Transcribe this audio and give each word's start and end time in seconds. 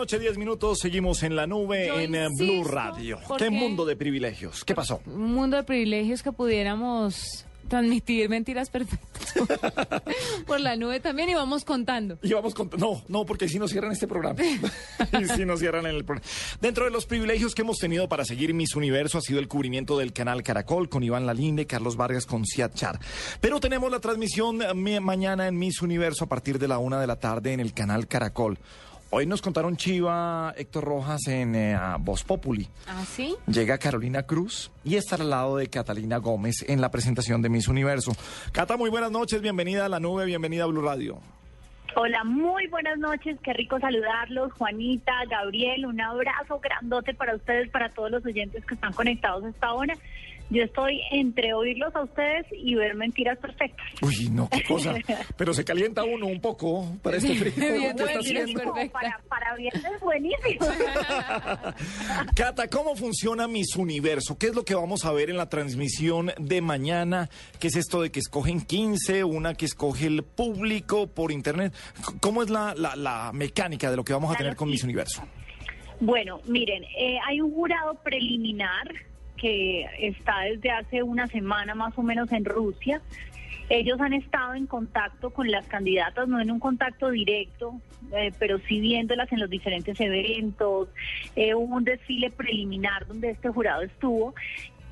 Noche, 0.00 0.18
10 0.18 0.38
minutos, 0.38 0.78
seguimos 0.78 1.22
en 1.24 1.36
la 1.36 1.46
nube 1.46 1.88
Yo 1.88 2.00
en 2.00 2.14
eh, 2.14 2.24
insisto, 2.24 2.54
Blue 2.54 2.64
Radio. 2.64 3.18
¿Qué 3.36 3.50
mundo 3.50 3.84
de 3.84 3.96
privilegios? 3.96 4.64
¿Qué 4.64 4.74
pasó? 4.74 5.02
Un 5.04 5.34
mundo 5.34 5.58
de 5.58 5.62
privilegios 5.62 6.22
que 6.22 6.32
pudiéramos 6.32 7.44
transmitir 7.68 8.30
mentiras 8.30 8.70
perfectas 8.70 9.34
por 10.46 10.58
la 10.58 10.74
nube 10.76 11.00
también 11.00 11.28
y 11.28 11.34
vamos 11.34 11.66
contando. 11.66 12.18
Y 12.22 12.32
vamos 12.32 12.54
con... 12.54 12.70
No, 12.78 13.02
no, 13.08 13.26
porque 13.26 13.46
si 13.46 13.58
nos 13.58 13.72
cierran 13.72 13.92
este 13.92 14.08
programa. 14.08 14.40
y 15.20 15.24
si 15.26 15.44
nos 15.44 15.60
cierran 15.60 15.84
el 15.84 16.02
programa. 16.02 16.26
Dentro 16.62 16.86
de 16.86 16.90
los 16.90 17.04
privilegios 17.04 17.54
que 17.54 17.60
hemos 17.60 17.76
tenido 17.76 18.08
para 18.08 18.24
seguir 18.24 18.54
Miss 18.54 18.74
Universo 18.74 19.18
ha 19.18 19.20
sido 19.20 19.38
el 19.38 19.48
cubrimiento 19.48 19.98
del 19.98 20.14
canal 20.14 20.42
Caracol 20.42 20.88
con 20.88 21.02
Iván 21.02 21.26
Lalinde, 21.26 21.66
Carlos 21.66 21.96
Vargas 21.96 22.24
con 22.24 22.46
Ciat 22.46 22.74
Char. 22.74 22.98
Pero 23.42 23.60
tenemos 23.60 23.90
la 23.90 24.00
transmisión 24.00 24.62
eh, 24.62 25.00
mañana 25.00 25.46
en 25.46 25.58
Miss 25.58 25.82
Universo 25.82 26.24
a 26.24 26.28
partir 26.28 26.58
de 26.58 26.68
la 26.68 26.78
una 26.78 26.98
de 26.98 27.06
la 27.06 27.16
tarde 27.16 27.52
en 27.52 27.60
el 27.60 27.74
canal 27.74 28.08
Caracol. 28.08 28.58
Hoy 29.12 29.26
nos 29.26 29.42
contaron 29.42 29.76
Chiva, 29.76 30.54
Héctor 30.56 30.84
Rojas 30.84 31.26
en 31.26 31.56
eh, 31.56 31.76
Voz 31.98 32.22
Populi. 32.22 32.68
¿Ah, 32.86 33.04
sí? 33.04 33.34
Llega 33.48 33.76
Carolina 33.76 34.22
Cruz 34.22 34.70
y 34.84 34.94
estará 34.94 35.24
al 35.24 35.30
lado 35.30 35.56
de 35.56 35.66
Catalina 35.66 36.18
Gómez 36.18 36.64
en 36.68 36.80
la 36.80 36.92
presentación 36.92 37.42
de 37.42 37.48
Miss 37.48 37.66
Universo. 37.66 38.12
Cata, 38.52 38.76
muy 38.76 38.88
buenas 38.88 39.10
noches, 39.10 39.42
bienvenida 39.42 39.86
a 39.86 39.88
la 39.88 39.98
nube, 39.98 40.26
bienvenida 40.26 40.62
a 40.62 40.66
Blue 40.68 40.80
Radio. 40.80 41.18
Hola, 41.96 42.22
muy 42.22 42.68
buenas 42.68 42.98
noches, 42.98 43.36
qué 43.42 43.52
rico 43.52 43.80
saludarlos, 43.80 44.52
Juanita, 44.52 45.12
Gabriel, 45.28 45.86
un 45.86 46.00
abrazo 46.00 46.60
grandote 46.60 47.12
para 47.12 47.34
ustedes, 47.34 47.68
para 47.68 47.88
todos 47.88 48.12
los 48.12 48.24
oyentes 48.24 48.64
que 48.64 48.74
están 48.74 48.92
conectados 48.92 49.42
a 49.42 49.48
esta 49.48 49.72
hora. 49.72 49.94
Yo 50.50 50.64
estoy 50.64 51.00
entre 51.12 51.54
oírlos 51.54 51.94
a 51.94 52.02
ustedes 52.02 52.44
y 52.52 52.74
ver 52.74 52.94
mentiras 52.96 53.38
perfectas. 53.38 53.86
Uy, 54.02 54.28
no, 54.30 54.48
qué 54.50 54.64
cosa. 54.64 54.94
Pero 55.36 55.54
se 55.54 55.64
calienta 55.64 56.02
uno 56.04 56.26
un 56.26 56.40
poco 56.40 56.86
para 57.02 57.18
este 57.18 57.34
frío. 57.36 57.52
Que 57.56 57.86
está 57.88 58.18
haciendo. 58.18 58.60
Para, 58.92 59.20
para 59.28 59.54
viernes 59.56 60.00
buenísimo. 60.00 60.66
Cata, 62.34 62.68
¿cómo 62.68 62.96
funciona 62.96 63.46
Miss 63.48 63.76
Universo? 63.76 64.36
¿Qué 64.38 64.46
es 64.48 64.54
lo 64.54 64.64
que 64.64 64.74
vamos 64.74 65.04
a 65.04 65.12
ver 65.12 65.30
en 65.30 65.36
la 65.36 65.48
transmisión 65.48 66.32
de 66.38 66.60
mañana? 66.60 67.28
¿Qué 67.58 67.68
es 67.68 67.76
esto 67.76 68.02
de 68.02 68.10
que 68.10 68.20
escogen 68.20 68.60
15, 68.60 69.24
una 69.24 69.54
que 69.54 69.66
escoge 69.66 70.06
el 70.06 70.22
público 70.22 71.06
por 71.06 71.32
internet? 71.32 71.72
¿Cómo 72.20 72.42
es 72.42 72.50
la, 72.50 72.74
la- 72.76 72.96
la 72.96 73.30
mecánica 73.32 73.90
de 73.90 73.96
lo 73.96 74.04
que 74.04 74.12
vamos 74.12 74.34
a 74.34 74.36
tener 74.38 74.56
con 74.56 74.68
Miss 74.68 74.82
Universo? 74.84 75.22
Bueno, 76.00 76.40
miren, 76.46 76.82
eh, 76.98 77.18
hay 77.28 77.40
un 77.40 77.52
jurado 77.52 77.94
preliminar 78.02 78.88
que 79.40 79.86
está 79.98 80.40
desde 80.40 80.70
hace 80.70 81.02
una 81.02 81.26
semana 81.26 81.74
más 81.74 81.96
o 81.96 82.02
menos 82.02 82.30
en 82.32 82.44
Rusia. 82.44 83.00
Ellos 83.70 84.00
han 84.00 84.12
estado 84.12 84.54
en 84.54 84.66
contacto 84.66 85.30
con 85.30 85.50
las 85.50 85.66
candidatas, 85.66 86.28
no 86.28 86.40
en 86.40 86.50
un 86.50 86.58
contacto 86.58 87.10
directo, 87.10 87.80
eh, 88.12 88.32
pero 88.38 88.58
sí 88.58 88.80
viéndolas 88.80 89.30
en 89.32 89.40
los 89.40 89.48
diferentes 89.48 89.98
eventos. 90.00 90.88
Eh, 91.36 91.54
hubo 91.54 91.76
un 91.76 91.84
desfile 91.84 92.30
preliminar 92.30 93.06
donde 93.06 93.30
este 93.30 93.48
jurado 93.48 93.82
estuvo. 93.82 94.34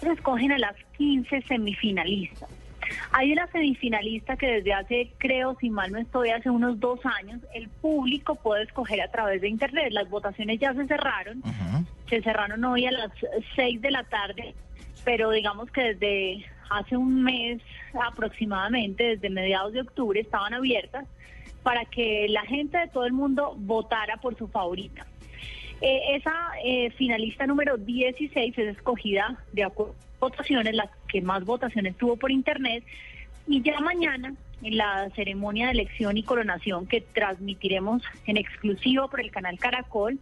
Escogen 0.00 0.52
a 0.52 0.58
las 0.58 0.76
15 0.96 1.42
semifinalistas. 1.42 2.48
Hay 3.12 3.32
una 3.32 3.46
semifinalista 3.48 4.36
que 4.36 4.46
desde 4.46 4.72
hace, 4.72 5.12
creo, 5.18 5.56
si 5.60 5.70
mal 5.70 5.92
no 5.92 5.98
estoy, 5.98 6.30
hace 6.30 6.50
unos 6.50 6.78
dos 6.80 7.00
años, 7.04 7.40
el 7.54 7.68
público 7.68 8.34
puede 8.34 8.64
escoger 8.64 9.00
a 9.00 9.10
través 9.10 9.40
de 9.40 9.48
Internet. 9.48 9.92
Las 9.92 10.08
votaciones 10.08 10.58
ya 10.58 10.74
se 10.74 10.86
cerraron, 10.86 11.42
se 12.08 12.22
cerraron 12.22 12.64
hoy 12.64 12.86
a 12.86 12.92
las 12.92 13.10
6 13.56 13.80
de 13.80 13.90
la 13.90 14.04
tarde, 14.04 14.54
pero 15.04 15.30
digamos 15.30 15.70
que 15.70 15.94
desde 15.94 16.44
hace 16.70 16.96
un 16.96 17.22
mes 17.22 17.60
aproximadamente, 17.94 19.16
desde 19.16 19.30
mediados 19.30 19.72
de 19.72 19.82
octubre, 19.82 20.20
estaban 20.20 20.54
abiertas 20.54 21.06
para 21.62 21.84
que 21.84 22.26
la 22.28 22.42
gente 22.42 22.78
de 22.78 22.88
todo 22.88 23.04
el 23.04 23.12
mundo 23.12 23.54
votara 23.58 24.16
por 24.16 24.36
su 24.36 24.48
favorita. 24.48 25.06
Eh, 25.80 26.16
esa 26.16 26.34
eh, 26.62 26.90
finalista 26.90 27.46
número 27.46 27.76
16 27.78 28.58
es 28.58 28.76
escogida 28.76 29.38
de 29.52 29.64
acuerdo 29.64 29.94
a 29.94 30.26
votaciones, 30.26 30.74
las 30.74 30.90
que 31.10 31.20
más 31.20 31.44
votaciones 31.44 31.96
tuvo 31.96 32.16
por 32.16 32.30
internet. 32.30 32.84
Y 33.46 33.62
ya 33.62 33.80
mañana, 33.80 34.34
en 34.62 34.76
la 34.76 35.10
ceremonia 35.16 35.66
de 35.66 35.72
elección 35.72 36.16
y 36.16 36.22
coronación 36.22 36.86
que 36.86 37.00
transmitiremos 37.00 38.02
en 38.26 38.36
exclusivo 38.36 39.08
por 39.08 39.20
el 39.20 39.30
canal 39.30 39.58
Caracol, 39.58 40.18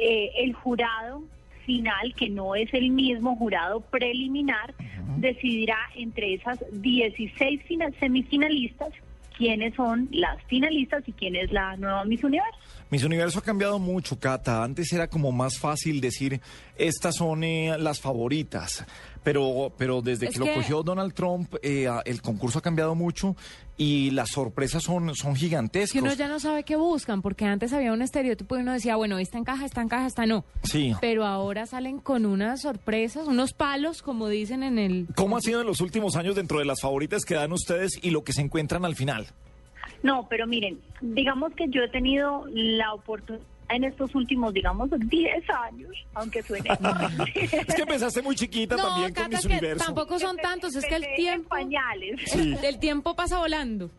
eh, 0.00 0.30
el 0.38 0.54
jurado 0.54 1.22
final, 1.66 2.14
que 2.16 2.28
no 2.30 2.54
es 2.54 2.72
el 2.74 2.90
mismo 2.90 3.36
jurado 3.36 3.80
preliminar, 3.80 4.74
decidirá 5.18 5.78
entre 5.94 6.34
esas 6.34 6.58
16 6.72 7.62
final- 7.64 7.94
semifinalistas 8.00 8.92
quiénes 9.36 9.74
son 9.74 10.08
las 10.12 10.42
finalistas 10.44 11.02
y 11.06 11.12
quién 11.12 11.36
es 11.36 11.52
la 11.52 11.76
nueva 11.76 12.04
Miss 12.04 12.22
Universo. 12.24 12.58
Miss 12.92 13.04
Universo 13.04 13.38
ha 13.38 13.42
cambiado 13.42 13.78
mucho, 13.78 14.18
Cata. 14.18 14.62
Antes 14.62 14.92
era 14.92 15.08
como 15.08 15.32
más 15.32 15.58
fácil 15.58 16.02
decir, 16.02 16.42
estas 16.76 17.14
son 17.16 17.42
eh, 17.42 17.74
las 17.78 18.00
favoritas. 18.00 18.84
Pero, 19.24 19.72
pero 19.78 20.02
desde 20.02 20.26
Es 20.26 20.34
que, 20.34 20.38
lo 20.40 20.44
que- 20.44 20.52
cogió 20.54 20.82
Donald 20.82 21.14
Trump, 21.14 21.54
eh, 21.62 21.88
el 22.04 22.20
concurso 22.20 22.58
ha 22.58 22.60
cambiado 22.62 22.94
mucho 22.94 23.34
y 23.78 24.10
las 24.10 24.28
sorpresas 24.30 24.82
son, 24.82 25.14
son 25.14 25.32
Que 25.32 25.40
gigantescas. 25.40 26.02
uno 26.02 26.12
ya 26.12 26.28
no 26.28 26.38
sabe 26.38 26.64
qué 26.64 26.76
buscan, 26.76 27.22
porque 27.22 27.46
antes 27.46 27.72
había 27.72 27.94
un 27.94 28.02
estereotipo 28.02 28.58
y 28.58 28.60
uno 28.60 28.74
decía, 28.74 28.96
bueno, 28.96 29.16
esta 29.18 29.38
encaja, 29.38 29.64
esta 29.64 29.80
encaja, 29.80 30.06
esta 30.06 30.26
no. 30.26 30.44
Sí. 30.64 30.92
Pero 31.00 31.24
ahora 31.24 31.64
salen 31.64 31.98
con 31.98 32.26
unas 32.26 32.60
sorpresas, 32.60 33.26
unos 33.26 33.54
palos, 33.54 34.02
como 34.02 34.28
dicen 34.28 34.62
en 34.62 34.78
el... 34.78 35.06
¿Cómo 35.14 35.38
ha 35.38 35.40
sido 35.40 35.62
en 35.62 35.66
los 35.66 35.80
últimos 35.80 36.16
años 36.16 36.36
dentro 36.36 36.58
de 36.58 36.66
las 36.66 36.82
favoritas 36.82 37.24
que 37.24 37.36
dan 37.36 37.52
ustedes 37.54 37.92
y 38.02 38.10
lo 38.10 38.22
que 38.22 38.34
se 38.34 38.42
encuentran 38.42 38.84
al 38.84 38.96
final? 38.96 39.28
No, 40.02 40.26
pero 40.28 40.46
miren, 40.46 40.80
digamos 41.00 41.52
que 41.54 41.68
yo 41.68 41.82
he 41.82 41.88
tenido 41.88 42.44
la 42.52 42.92
oportunidad 42.94 43.46
en 43.68 43.84
estos 43.84 44.14
últimos, 44.14 44.52
digamos, 44.52 44.90
10 44.90 45.48
años, 45.50 45.90
aunque 46.14 46.42
suene. 46.42 46.68
Es 47.34 47.74
que 47.74 47.82
empezaste 47.82 48.20
muy 48.20 48.34
chiquita 48.36 48.76
No, 48.76 48.82
también 48.88 49.14
con 49.14 49.24
Cata, 49.24 49.38
que 49.40 49.46
Universo. 49.46 49.84
tampoco 49.86 50.18
son 50.18 50.36
tantos, 50.36 50.74
es 50.76 50.84
que 50.84 50.94
el 50.96 51.04
Empecé 51.04 51.14
en 51.22 51.24
tiempo... 51.24 51.48
pañales. 51.48 52.20
Sí. 52.26 52.54
El 52.62 52.78
tiempo 52.78 53.14
pasa 53.16 53.38
volando. 53.38 53.90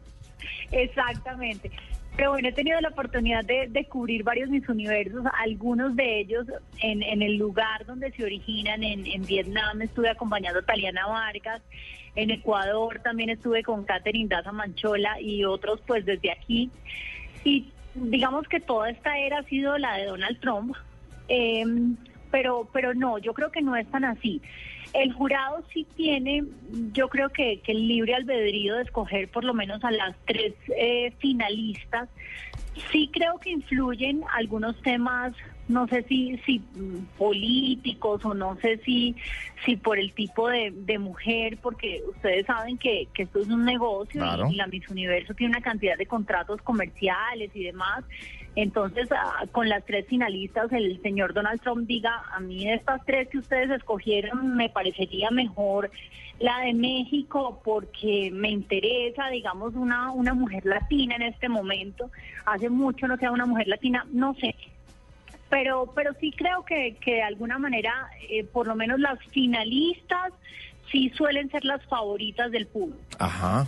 Exactamente. 0.72 1.72
Pero 2.16 2.32
bueno, 2.32 2.48
he 2.48 2.52
tenido 2.52 2.80
la 2.80 2.90
oportunidad 2.90 3.44
de, 3.44 3.68
de 3.70 3.86
cubrir 3.86 4.24
varios 4.24 4.50
mis 4.50 4.68
universos, 4.70 5.24
algunos 5.40 5.96
de 5.96 6.20
ellos 6.20 6.46
en, 6.80 7.02
en 7.02 7.24
el 7.24 7.38
lugar 7.38 7.86
donde 7.88 8.12
se 8.12 8.24
originan, 8.24 8.84
en, 8.84 9.26
Vietnam 9.26 9.82
estuve 9.82 10.10
acompañando 10.10 10.60
a 10.60 10.64
Taliana 10.64 11.08
Vargas, 11.08 11.62
en 12.16 12.30
Ecuador 12.30 13.00
también 13.04 13.32
estuve 13.32 13.64
con 13.64 13.84
Catherine 13.84 14.30
Daza 14.30 14.52
Manchola 14.52 15.20
y 15.20 15.44
otros 15.44 15.82
pues 15.88 16.06
desde 16.06 16.32
aquí. 16.32 16.70
Y 17.44 17.72
digamos 17.96 18.48
que 18.48 18.60
toda 18.60 18.92
esta 18.92 19.18
era 19.18 19.40
ha 19.40 19.44
sido 19.44 19.80
la 19.80 19.98
de 19.98 20.06
Donald 20.06 20.40
Trump, 20.40 20.76
eh, 21.30 21.66
pero, 22.30 22.70
pero 22.72 22.94
no, 22.94 23.18
yo 23.18 23.34
creo 23.34 23.52
que 23.52 23.64
no 23.64 23.76
es 23.76 23.90
tan 23.90 24.06
así. 24.06 24.40
El 24.94 25.12
jurado 25.14 25.64
sí 25.74 25.88
tiene, 25.96 26.44
yo 26.94 27.10
creo 27.10 27.30
que, 27.30 27.62
el 27.66 27.88
libre 27.88 28.14
albedrío 28.14 28.76
de 28.76 28.84
escoger 28.84 29.30
por 29.30 29.44
lo 29.44 29.54
menos 29.54 29.84
a 29.84 29.92
las 29.92 30.16
tres 30.26 30.54
eh, 30.78 31.16
finalistas. 31.20 32.10
Sí 32.92 33.10
creo 33.12 33.40
que 33.40 33.52
influyen 33.52 34.24
algunos 34.36 34.80
temas, 34.82 35.34
no 35.68 35.88
sé 35.88 36.04
si, 36.04 36.38
si 36.46 36.60
mm, 36.60 37.18
políticos 37.18 38.24
o 38.26 38.34
no 38.34 38.56
sé 38.58 38.78
si, 38.86 39.16
si 39.66 39.76
por 39.78 39.98
el 39.98 40.14
tipo 40.14 40.50
de, 40.50 40.72
de 40.76 41.00
mujer, 41.00 41.58
porque 41.62 42.02
ustedes 42.10 42.46
saben 42.46 42.78
que, 42.78 43.08
que 43.14 43.24
esto 43.24 43.40
es 43.40 43.48
un 43.48 43.66
negocio 43.66 44.22
Claro. 44.22 44.48
y 44.50 44.56
la 44.56 44.68
Miss 44.68 44.88
Universo 44.90 45.34
tiene 45.34 45.52
una 45.52 45.62
cantidad 45.62 45.98
de 45.98 46.06
contratos 46.06 46.62
comerciales 46.62 47.52
y 47.54 47.64
demás. 47.64 48.04
Entonces, 48.56 49.10
ah, 49.12 49.46
con 49.52 49.68
las 49.68 49.84
tres 49.86 50.06
finalistas, 50.08 50.72
el 50.74 51.02
señor 51.02 51.34
Donald 51.34 51.60
Trump 51.62 51.88
diga, 51.88 52.24
a 52.36 52.40
mí 52.40 52.66
de 52.66 52.76
estas 52.76 53.04
tres 53.06 53.28
que 53.30 53.40
ustedes 53.40 53.72
escogieron, 53.72 54.56
me 54.56 54.70
parecería 54.70 55.32
mejor 55.32 55.90
la 56.40 56.60
de 56.60 56.74
México 56.74 57.62
porque 57.64 58.30
me 58.32 58.50
interesa, 58.50 59.30
digamos, 59.30 59.74
una, 59.76 60.12
una 60.12 60.34
mujer 60.34 60.66
latina 60.66 61.16
en 61.16 61.24
este 61.24 61.48
momento. 61.50 62.12
Hace 62.46 62.70
mucho 62.70 63.08
no 63.08 63.18
sea 63.18 63.32
una 63.32 63.46
mujer 63.46 63.68
latina, 63.68 64.06
no 64.12 64.36
sé. 64.36 64.56
Pero, 65.54 65.86
pero 65.94 66.14
sí 66.20 66.34
creo 66.36 66.66
que, 66.66 66.96
que 67.00 67.14
de 67.14 67.22
alguna 67.22 67.60
manera, 67.60 68.10
eh, 68.28 68.44
por 68.44 68.66
lo 68.66 68.74
menos 68.74 69.00
las 69.00 69.20
finalistas 69.26 70.34
sí 70.92 71.12
suelen 71.16 71.52
ser 71.52 71.64
las 71.64 71.86
favoritas 71.86 72.50
del 72.50 72.66
público. 72.66 72.98
Ajá, 73.20 73.68